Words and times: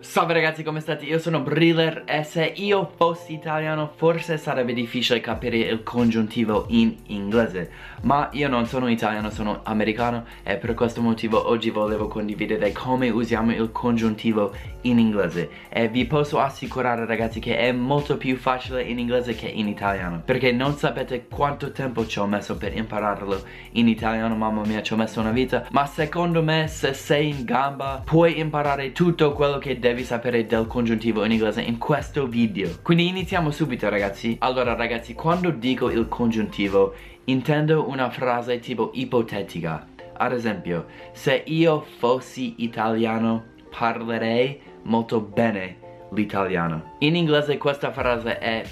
Salve 0.00 0.32
ragazzi 0.32 0.62
come 0.62 0.78
state? 0.78 1.06
Io 1.06 1.18
sono 1.18 1.40
Briller 1.40 2.04
e 2.06 2.22
se 2.22 2.44
io 2.44 2.88
fossi 2.94 3.32
italiano 3.32 3.90
forse 3.96 4.38
sarebbe 4.38 4.72
difficile 4.72 5.18
capire 5.18 5.56
il 5.56 5.82
congiuntivo 5.82 6.66
in 6.68 6.94
inglese 7.06 7.68
Ma 8.02 8.28
io 8.30 8.48
non 8.48 8.66
sono 8.66 8.86
italiano, 8.86 9.28
sono 9.30 9.62
americano 9.64 10.24
e 10.44 10.54
per 10.54 10.74
questo 10.74 11.00
motivo 11.00 11.48
oggi 11.48 11.70
volevo 11.70 12.06
condividere 12.06 12.70
come 12.70 13.10
usiamo 13.10 13.52
il 13.52 13.72
congiuntivo 13.72 14.54
in 14.82 15.00
inglese 15.00 15.50
E 15.68 15.88
vi 15.88 16.04
posso 16.04 16.38
assicurare 16.38 17.04
ragazzi 17.04 17.40
che 17.40 17.56
è 17.56 17.72
molto 17.72 18.16
più 18.18 18.36
facile 18.36 18.84
in 18.84 19.00
inglese 19.00 19.34
che 19.34 19.48
in 19.48 19.66
italiano 19.66 20.22
Perché 20.24 20.52
non 20.52 20.76
sapete 20.76 21.26
quanto 21.26 21.72
tempo 21.72 22.06
ci 22.06 22.20
ho 22.20 22.26
messo 22.28 22.56
per 22.56 22.76
impararlo 22.76 23.42
in 23.72 23.88
italiano, 23.88 24.36
mamma 24.36 24.64
mia 24.64 24.80
ci 24.80 24.92
ho 24.92 24.96
messo 24.96 25.18
una 25.18 25.32
vita 25.32 25.66
Ma 25.72 25.86
secondo 25.86 26.40
me 26.40 26.68
se 26.68 26.94
sei 26.94 27.30
in 27.30 27.44
gamba 27.44 28.00
puoi 28.04 28.38
imparare 28.38 28.92
tutto 28.92 29.32
quello 29.32 29.58
che 29.58 29.76
devi 29.76 29.86
devi 29.88 30.04
sapere 30.04 30.44
del 30.44 30.66
congiuntivo 30.66 31.24
in 31.24 31.32
inglese 31.32 31.62
in 31.62 31.78
questo 31.78 32.26
video. 32.26 32.68
Quindi 32.82 33.08
iniziamo 33.08 33.50
subito 33.50 33.88
ragazzi. 33.88 34.36
Allora 34.40 34.74
ragazzi 34.74 35.14
quando 35.14 35.50
dico 35.50 35.88
il 35.88 36.08
congiuntivo 36.08 36.94
intendo 37.24 37.88
una 37.88 38.10
frase 38.10 38.58
tipo 38.58 38.90
ipotetica. 38.92 39.86
Ad 40.18 40.32
esempio 40.32 40.86
se 41.12 41.42
io 41.46 41.86
fossi 41.98 42.56
italiano 42.58 43.44
parlerei 43.70 44.60
molto 44.82 45.22
bene 45.22 45.78
l'italiano. 46.12 46.96
In 46.98 47.16
inglese 47.16 47.56
questa 47.56 47.90
frase 47.90 48.38
è 48.38 48.64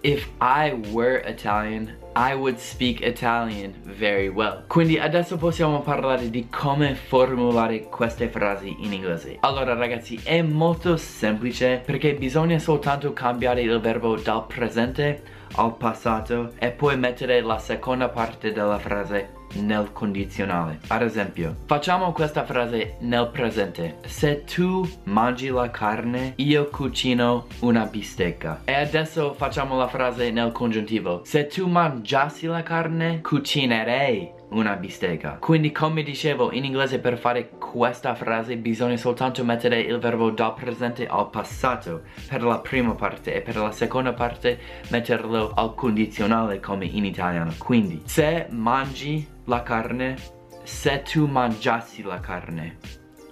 If 0.00 0.28
I 0.40 0.72
were 0.90 1.22
Italian 1.30 2.03
I 2.16 2.32
would 2.32 2.58
speak 2.58 3.00
Italian 3.00 3.74
very 3.82 4.28
well. 4.28 4.64
Quindi 4.68 4.98
adesso 4.98 5.36
possiamo 5.36 5.80
parlare 5.80 6.30
di 6.30 6.48
come 6.48 6.94
formulare 6.94 7.88
queste 7.88 8.28
frasi 8.28 8.76
in 8.80 8.92
inglese. 8.92 9.38
Allora 9.40 9.74
ragazzi 9.74 10.20
è 10.22 10.40
molto 10.40 10.96
semplice 10.96 11.82
perché 11.84 12.14
bisogna 12.14 12.58
soltanto 12.60 13.12
cambiare 13.12 13.62
il 13.62 13.80
verbo 13.80 14.14
dal 14.16 14.46
presente 14.46 15.22
al 15.56 15.76
passato 15.76 16.52
e 16.58 16.70
poi 16.70 16.96
mettere 16.96 17.40
la 17.40 17.58
seconda 17.58 18.08
parte 18.08 18.52
della 18.52 18.78
frase 18.78 19.42
nel 19.54 19.92
condizionale. 19.92 20.80
Ad 20.88 21.02
esempio, 21.02 21.54
facciamo 21.66 22.12
questa 22.12 22.44
frase 22.44 22.96
nel 23.00 23.28
presente. 23.32 23.98
Se 24.06 24.44
tu 24.44 24.88
mangi 25.04 25.48
la 25.48 25.70
carne, 25.70 26.34
io 26.36 26.68
cucino 26.68 27.46
una 27.60 27.84
bistecca. 27.84 28.62
E 28.64 28.74
adesso 28.74 29.34
facciamo 29.34 29.76
la 29.76 29.88
frase 29.88 30.30
nel 30.30 30.52
congiuntivo. 30.52 31.22
Se 31.24 31.46
tu 31.46 31.66
mangiassi 31.66 32.46
la 32.46 32.62
carne, 32.62 33.20
cucinerei 33.20 34.42
una 34.54 34.76
bistecca. 34.76 35.36
Quindi 35.40 35.72
come 35.72 36.02
dicevo 36.02 36.52
in 36.52 36.64
inglese 36.64 36.98
per 36.98 37.18
fare 37.18 37.50
questa 37.58 38.14
frase 38.14 38.56
bisogna 38.56 38.96
soltanto 38.96 39.44
mettere 39.44 39.80
il 39.80 39.98
verbo 39.98 40.30
dal 40.30 40.54
presente 40.54 41.06
al 41.06 41.28
passato 41.30 42.02
per 42.28 42.42
la 42.42 42.58
prima 42.58 42.94
parte 42.94 43.34
e 43.34 43.40
per 43.40 43.56
la 43.56 43.72
seconda 43.72 44.12
parte 44.12 44.58
metterlo 44.88 45.52
al 45.54 45.74
condizionale 45.74 46.60
come 46.60 46.86
in 46.86 47.04
italiano. 47.04 47.52
Quindi 47.58 48.02
se 48.04 48.46
mangi 48.50 49.33
la 49.46 49.62
carne, 49.62 50.16
se 50.64 51.02
tu 51.02 51.26
mangiassi 51.26 52.02
la 52.02 52.18
carne. 52.18 52.76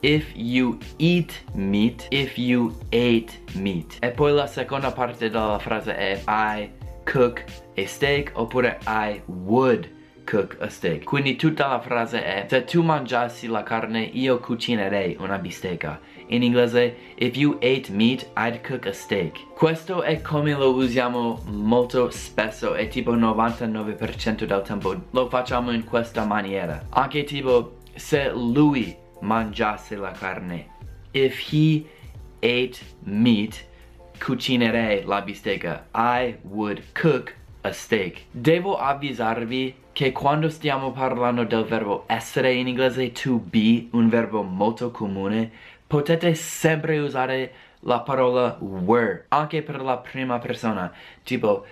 If 0.00 0.32
you 0.34 0.78
eat 0.98 1.32
meat, 1.54 2.06
if 2.10 2.38
you 2.38 2.72
ate 2.92 3.32
meat. 3.54 3.98
E 4.00 4.10
poi 4.10 4.32
la 4.32 4.46
seconda 4.46 4.92
parte 4.92 5.28
della 5.28 5.58
frase 5.58 5.96
è 5.96 6.22
I 6.28 6.70
cook 7.04 7.44
a 7.76 7.86
steak 7.86 8.30
oppure 8.34 8.78
I 8.86 9.20
would 9.26 9.90
cook 10.28 10.56
a 10.60 10.68
steak. 10.68 11.04
Quindi 11.04 11.36
tutta 11.36 11.68
la 11.68 11.80
frase 11.80 12.22
è 12.22 12.46
se 12.48 12.64
tu 12.64 12.82
mangiassi 12.82 13.46
la 13.46 13.62
carne 13.62 14.02
io 14.02 14.38
cucinerei 14.38 15.16
una 15.18 15.38
bistecca. 15.38 15.98
In 16.26 16.42
inglese 16.42 16.94
if 17.16 17.36
you 17.36 17.56
ate 17.62 17.90
meat 17.90 18.28
I'd 18.36 18.60
cook 18.60 18.86
a 18.86 18.92
steak. 18.92 19.54
Questo 19.54 20.02
è 20.02 20.20
come 20.20 20.52
lo 20.52 20.74
usiamo 20.74 21.42
molto 21.46 22.10
spesso 22.10 22.74
e 22.74 22.88
tipo 22.88 23.16
99% 23.16 24.44
del 24.44 24.62
tempo 24.62 24.94
lo 25.10 25.28
facciamo 25.28 25.72
in 25.72 25.84
questa 25.84 26.24
maniera. 26.24 26.86
Anche 26.90 27.24
tipo 27.24 27.78
se 27.94 28.30
lui 28.30 28.94
mangiasse 29.20 29.96
la 29.96 30.12
carne. 30.12 30.76
If 31.12 31.50
he 31.50 31.84
ate 32.40 32.78
meat 33.04 33.66
cucinerei 34.18 35.04
la 35.04 35.22
bistecca. 35.22 35.86
I 35.94 36.36
would 36.42 36.82
cook 36.92 37.34
a 37.68 37.72
steak. 37.72 38.24
Devo 38.30 38.76
avvisarvi 38.76 39.74
che 39.92 40.12
quando 40.12 40.48
stiamo 40.48 40.92
parlando 40.92 41.44
del 41.44 41.64
verbo 41.64 42.04
essere 42.06 42.52
in 42.52 42.68
inglese 42.68 43.12
to 43.12 43.38
be, 43.38 43.88
un 43.92 44.08
verbo 44.08 44.42
molto 44.42 44.90
comune, 44.90 45.50
potete 45.86 46.34
sempre 46.34 46.98
usare 46.98 47.52
la 47.80 48.00
parola 48.00 48.56
were, 48.60 49.24
anche 49.28 49.62
per 49.62 49.80
la 49.80 49.98
prima 49.98 50.38
persona, 50.38 50.92
tipo 51.22 51.64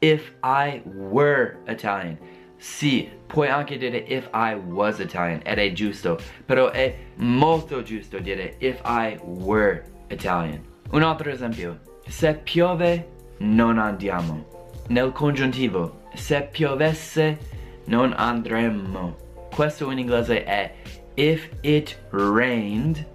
if 0.00 0.32
I 0.42 0.82
were 0.84 1.58
Italian. 1.66 2.18
Sì, 2.56 3.08
puoi 3.26 3.48
anche 3.48 3.78
dire 3.78 4.04
if 4.06 4.28
I 4.34 4.54
was 4.54 4.98
Italian 4.98 5.40
ed 5.44 5.58
è 5.58 5.72
giusto, 5.72 6.18
però 6.44 6.70
è 6.70 6.94
molto 7.16 7.82
giusto 7.82 8.18
dire 8.18 8.56
if 8.58 8.80
I 8.84 9.18
were 9.22 9.84
Italian. 10.08 10.62
Un 10.90 11.02
altro 11.02 11.30
esempio, 11.30 11.80
se 12.06 12.34
piove 12.34 13.08
non 13.38 13.78
andiamo. 13.78 14.59
Nel 14.90 15.12
congiuntivo 15.12 16.00
se 16.14 16.48
piovesse 16.50 17.38
non 17.84 18.12
andremmo. 18.16 19.16
Questo 19.54 19.88
in 19.92 19.98
inglese 19.98 20.42
è 20.42 20.74
if 21.14 21.48
it 21.62 21.96
rained 22.10 23.06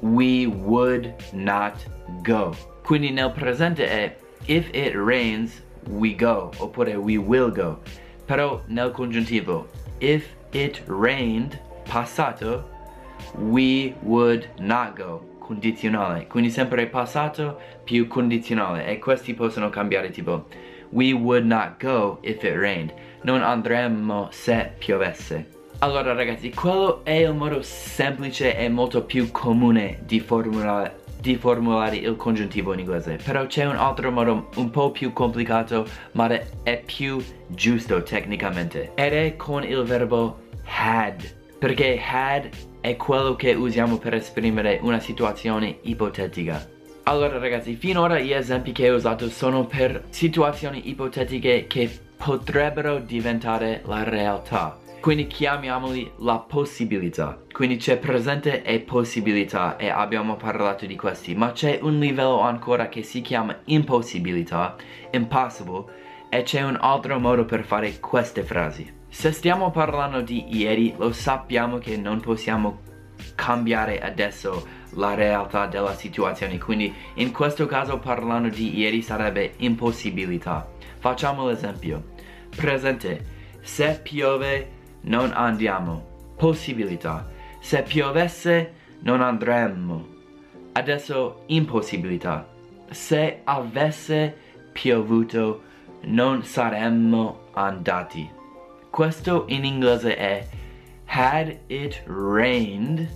we 0.00 0.44
would 0.44 1.14
not 1.32 1.72
go. 2.22 2.54
Quindi 2.82 3.10
nel 3.10 3.32
presente 3.32 3.88
è 3.88 4.14
if 4.44 4.68
it 4.74 4.92
rains 4.94 5.62
we 5.88 6.14
go 6.14 6.50
oppure 6.58 6.94
we 6.96 7.16
will 7.16 7.50
go. 7.50 7.80
Però 8.26 8.60
nel 8.66 8.90
congiuntivo 8.90 9.66
if 10.00 10.28
it 10.50 10.82
rained 10.86 11.58
passato 11.84 12.68
we 13.38 13.94
would 14.02 14.46
not 14.58 14.94
go 14.94 15.32
condizionale 15.38 16.26
quindi 16.26 16.50
sempre 16.50 16.86
passato 16.86 17.60
più 17.84 18.06
condizionale 18.08 18.86
e 18.86 18.98
questi 18.98 19.34
possono 19.34 19.68
cambiare 19.68 20.10
tipo 20.10 20.46
We 20.94 21.12
would 21.12 21.44
not 21.44 21.80
go 21.80 22.18
if 22.22 22.44
it 22.44 22.56
rained. 22.56 22.94
Non 23.24 23.42
andremmo 23.42 24.28
se 24.30 24.74
piovesse. 24.78 25.44
Allora 25.80 26.12
ragazzi, 26.12 26.50
quello 26.50 27.04
è 27.04 27.10
il 27.10 27.34
modo 27.34 27.62
semplice 27.62 28.56
e 28.56 28.68
molto 28.68 29.02
più 29.02 29.32
comune 29.32 29.98
di 30.06 30.20
formulare, 30.20 31.02
di 31.20 31.34
formulare 31.34 31.96
il 31.96 32.14
congiuntivo 32.14 32.72
in 32.74 32.78
inglese. 32.78 33.18
Però 33.24 33.44
c'è 33.46 33.66
un 33.66 33.74
altro 33.74 34.12
modo 34.12 34.50
un 34.54 34.70
po' 34.70 34.92
più 34.92 35.12
complicato, 35.12 35.84
ma 36.12 36.28
è 36.62 36.80
più 36.86 37.20
giusto 37.48 38.04
tecnicamente. 38.04 38.92
Ed 38.94 39.14
è 39.14 39.34
con 39.34 39.64
il 39.64 39.82
verbo 39.82 40.42
had. 40.64 41.58
Perché 41.58 42.00
had 42.00 42.48
è 42.80 42.94
quello 42.96 43.34
che 43.34 43.52
usiamo 43.54 43.98
per 43.98 44.14
esprimere 44.14 44.78
una 44.80 45.00
situazione 45.00 45.78
ipotetica. 45.82 46.70
Allora 47.06 47.38
ragazzi, 47.38 47.74
finora 47.74 48.18
gli 48.18 48.32
esempi 48.32 48.72
che 48.72 48.90
ho 48.90 48.94
usato 48.94 49.28
sono 49.28 49.66
per 49.66 50.04
situazioni 50.08 50.88
ipotetiche 50.88 51.66
che 51.66 51.98
potrebbero 52.16 52.98
diventare 52.98 53.82
la 53.84 54.04
realtà. 54.04 54.78
Quindi 55.00 55.26
chiamiamoli 55.26 56.10
la 56.20 56.38
possibilità. 56.38 57.38
Quindi 57.52 57.76
c'è 57.76 57.98
presente 57.98 58.62
e 58.62 58.80
possibilità 58.80 59.76
e 59.76 59.90
abbiamo 59.90 60.36
parlato 60.36 60.86
di 60.86 60.96
questi. 60.96 61.34
Ma 61.34 61.52
c'è 61.52 61.78
un 61.82 61.98
livello 61.98 62.40
ancora 62.40 62.88
che 62.88 63.02
si 63.02 63.20
chiama 63.20 63.54
impossibilità, 63.64 64.74
impossible, 65.10 65.84
e 66.30 66.42
c'è 66.42 66.62
un 66.62 66.78
altro 66.80 67.20
modo 67.20 67.44
per 67.44 67.64
fare 67.64 68.00
queste 68.00 68.42
frasi. 68.44 68.90
Se 69.10 69.30
stiamo 69.30 69.70
parlando 69.70 70.22
di 70.22 70.46
ieri, 70.56 70.94
lo 70.96 71.12
sappiamo 71.12 71.76
che 71.76 71.98
non 71.98 72.20
possiamo 72.20 72.80
cambiare 73.34 74.00
adesso 74.00 74.82
la 74.94 75.14
realtà 75.14 75.66
della 75.66 75.94
situazione. 75.94 76.58
Quindi 76.58 76.92
in 77.14 77.32
questo 77.32 77.66
caso 77.66 77.98
parlando 77.98 78.48
di 78.48 78.78
ieri 78.78 79.02
sarebbe 79.02 79.54
impossibilità. 79.58 80.68
Facciamo 80.98 81.46
l'esempio. 81.46 82.12
Presente. 82.54 83.32
Se 83.60 84.00
piove 84.02 84.70
non 85.02 85.32
andiamo. 85.34 86.32
Possibilità. 86.36 87.28
Se 87.60 87.82
piovesse 87.82 88.72
non 89.00 89.20
andremmo 89.20 90.12
adesso 90.74 91.42
impossibilità. 91.46 92.48
Se 92.90 93.40
avesse 93.44 94.36
piovuto 94.72 95.62
non 96.02 96.44
saremmo 96.44 97.48
andati. 97.52 98.28
Questo 98.90 99.44
in 99.48 99.64
inglese 99.64 100.16
è 100.16 100.46
had 101.06 101.58
it 101.68 102.02
rained 102.06 103.08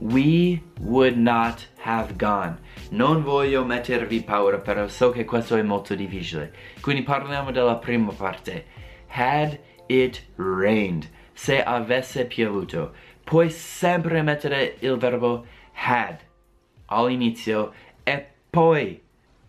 we 0.00 0.62
would 0.80 1.16
not 1.16 1.66
have 1.80 2.16
gone. 2.16 2.58
Non 2.90 3.22
voglio 3.22 3.64
mettervi 3.64 4.22
paura, 4.22 4.58
però 4.58 4.88
so 4.88 5.10
che 5.10 5.24
questo 5.24 5.56
è 5.56 5.62
molto 5.62 5.94
difficile. 5.94 6.52
Quindi 6.80 7.02
parliamo 7.02 7.50
della 7.50 7.76
prima 7.76 8.12
parte. 8.12 8.66
Had 9.08 9.58
it 9.86 10.24
rained. 10.36 11.08
Se 11.32 11.62
avesse 11.62 12.26
piovuto. 12.26 12.92
Puoi 13.24 13.50
sempre 13.50 14.22
mettere 14.22 14.76
il 14.80 14.96
verbo 14.96 15.44
had. 15.74 16.18
all'inizio 16.86 17.72
e 18.02 18.26
poi 18.48 19.00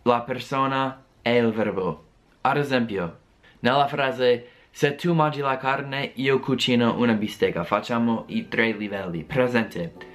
la 0.02 0.20
persona 0.20 1.04
e 1.22 1.36
il 1.36 1.50
verbo. 1.52 2.04
Ad 2.42 2.56
esempio, 2.58 3.18
nella 3.60 3.86
frase 3.86 4.48
se 4.70 4.94
tu 4.94 5.12
mangi 5.14 5.40
la 5.40 5.56
carne, 5.56 6.12
io 6.14 6.38
cucino 6.38 6.96
una 6.98 7.14
bistecca. 7.14 7.64
Facciamo 7.64 8.24
i 8.28 8.48
tre 8.48 8.72
livelli. 8.72 9.24
Presente. 9.24 10.09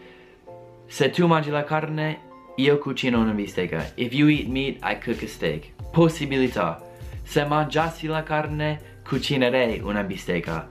Se 0.88 1.10
tu 1.10 1.28
mangi 1.28 1.50
la 1.50 1.64
carne, 1.64 2.20
io 2.58 2.78
cucino 2.78 3.20
una 3.20 3.34
bistecca. 3.34 3.92
If 3.96 4.14
you 4.14 4.28
eat 4.30 4.48
meat, 4.48 4.78
I 4.82 4.98
cook 4.98 5.24
a 5.24 5.28
steak. 5.28 5.74
Possibilità. 5.92 6.82
Se 7.24 7.44
mangiassi 7.44 8.08
la 8.08 8.24
carne, 8.24 9.00
cucinerei 9.04 9.82
una 9.82 10.04
bistecca. 10.04 10.68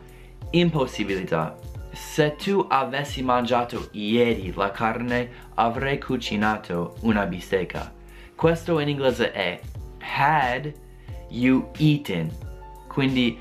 Impossibilità. 0.50 1.58
Se 1.92 2.36
tu 2.36 2.64
avessi 2.68 3.22
mangiato 3.22 3.88
ieri 3.92 4.52
la 4.54 4.70
carne, 4.70 5.28
avrei 5.54 5.98
cucinato 5.98 6.96
una 7.00 7.26
bistecca. 7.26 7.92
Questo 8.34 8.78
in 8.80 8.88
inglese 8.88 9.32
è 9.32 9.60
had 10.00 10.72
you 11.28 11.68
eaten. 11.78 12.30
Quindi 12.88 13.38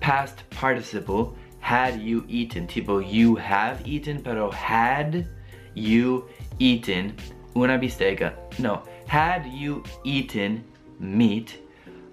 past 0.00 0.44
participle 0.58 1.32
had 1.60 2.00
you 2.00 2.24
eaten. 2.28 2.66
Tipo 2.66 3.00
you 3.00 3.38
have 3.38 3.82
eaten, 3.84 4.20
pero 4.20 4.50
had 4.50 5.26
you 5.74 6.28
eaten 6.58 7.14
una 7.54 7.78
bistecca. 7.78 8.34
No, 8.58 8.82
had 9.06 9.46
you 9.46 9.82
eaten 10.04 10.64
meat, 10.98 11.58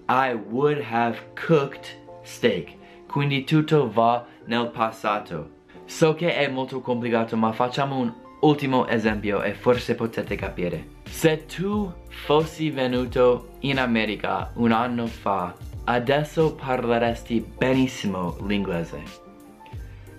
I 0.08 0.34
would 0.34 0.80
have 0.80 1.18
cooked 1.34 1.96
steak. 2.22 2.76
Quindi 3.06 3.44
tutto 3.44 3.90
va 3.90 4.24
nel 4.46 4.68
passato. 4.68 5.50
So 5.84 6.14
che 6.14 6.36
è 6.36 6.48
molto 6.48 6.80
complicato, 6.80 7.36
ma 7.36 7.52
facciamo 7.52 7.98
un 7.98 8.12
ultimo 8.40 8.86
esempio 8.86 9.42
e 9.42 9.52
forse 9.54 9.94
potete 9.94 10.36
capire. 10.36 10.86
Se 11.04 11.44
tu 11.46 11.92
fossi 12.08 12.70
venuto 12.70 13.50
in 13.60 13.78
America 13.78 14.50
un 14.54 14.72
anno 14.72 15.06
fa, 15.06 15.54
adesso 15.84 16.54
parleresti 16.54 17.44
benissimo 17.58 18.36
l'inglese. 18.46 19.02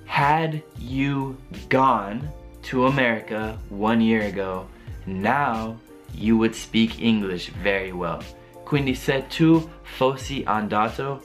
Had 0.05 0.61
you 0.77 1.35
gone 1.67 2.41
to 2.63 2.87
America 2.87 3.57
one 3.69 4.01
year 4.01 4.23
ago, 4.23 4.67
now 5.05 5.77
you 6.13 6.37
would 6.37 6.55
speak 6.55 7.01
English 7.01 7.49
very 7.63 7.91
well. 7.91 8.21
Quindi 8.65 8.95
se 8.95 9.23
tu 9.29 9.69
fossi 9.83 10.43
andato, 10.45 11.21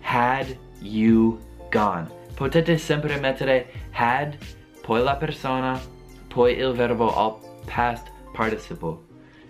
had 0.00 0.56
you 0.80 1.40
gone. 1.70 2.08
Potete 2.36 2.78
sempre 2.78 3.18
mettere 3.18 3.66
had, 3.92 4.36
poi 4.82 5.02
la 5.02 5.14
persona, 5.14 5.80
poi 6.28 6.58
il 6.58 6.72
verbo 6.72 7.10
al 7.14 7.40
past 7.66 8.10
participle. 8.32 8.98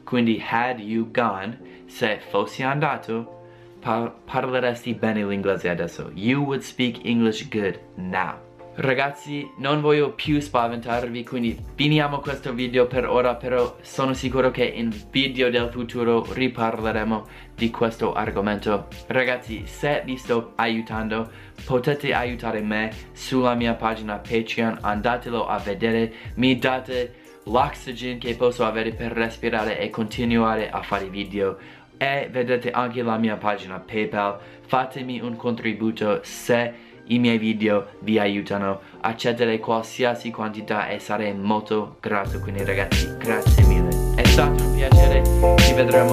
Quindi 0.05 0.39
had 0.39 0.81
you 0.81 1.07
gone, 1.13 1.59
se 1.87 2.21
fossi 2.31 2.63
andato, 2.63 3.43
par 3.81 4.13
parleresti 4.27 4.95
bene 4.95 5.25
l'inglese 5.25 5.69
adesso. 5.69 6.11
You 6.15 6.43
would 6.43 6.63
speak 6.63 7.05
English 7.05 7.49
good 7.51 7.79
now. 7.97 8.39
Ragazzi, 8.77 9.49
non 9.59 9.81
voglio 9.81 10.15
più 10.15 10.41
spaventarvi, 10.41 11.23
quindi 11.23 11.57
finiamo 11.77 12.19
questo 12.19 12.53
video 12.53 12.89
per 12.89 13.09
ora, 13.09 13.37
però 13.37 13.77
sono 13.83 14.15
sicuro 14.15 14.51
che 14.51 14.65
in 14.65 14.93
video 15.13 15.49
del 15.49 15.69
futuro 15.71 16.27
riparleremo 16.29 17.25
di 17.55 17.71
questo 17.71 18.15
argomento. 18.15 18.89
Ragazzi, 19.07 19.63
se 19.67 20.03
vi 20.05 20.17
sto 20.17 20.55
aiutando, 20.57 21.31
potete 21.65 22.13
aiutare 22.13 22.63
me 22.63 22.91
sulla 23.13 23.55
mia 23.55 23.75
pagina 23.75 24.17
Patreon, 24.17 24.79
andatelo 24.81 25.47
a 25.47 25.59
vedere, 25.59 26.13
mi 26.35 26.59
date 26.59 27.15
l'oxygen 27.45 28.19
che 28.19 28.35
posso 28.35 28.65
avere 28.65 28.93
per 28.93 29.13
respirare 29.13 29.79
e 29.79 29.89
continuare 29.89 30.69
a 30.69 30.83
fare 30.83 31.09
video 31.09 31.59
e 31.97 32.29
vedete 32.29 32.73
anche 32.73 33.03
la 33.03 33.19
mia 33.19 33.37
pagina 33.37 33.79
PayPal, 33.79 34.41
fatemi 34.67 35.21
un 35.21 35.37
contributo 35.37 36.19
se 36.25 36.93
i 37.07 37.19
miei 37.19 37.39
video 37.39 37.87
vi 38.01 38.19
aiutano 38.19 38.81
accettere 39.01 39.59
qualsiasi 39.59 40.31
quantità 40.31 40.89
e 40.89 40.99
sarei 40.99 41.35
molto 41.35 41.97
grato. 42.01 42.39
Quindi 42.41 42.65
ragazzi 42.65 43.15
grazie 43.19 43.65
mille. 43.65 44.15
È 44.15 44.25
stato 44.25 44.63
un 44.63 44.75
piacere. 44.75 45.23
Ci 45.59 45.75
vedremo 45.75 46.13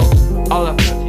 alla 0.49 0.73
prossima 0.73 1.00